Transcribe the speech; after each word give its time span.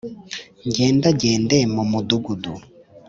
Ngendagende 0.67 1.57
mu 1.73 1.83
mudugudu 1.91 2.53